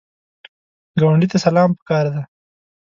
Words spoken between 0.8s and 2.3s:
ګاونډي ته سلام پکار دی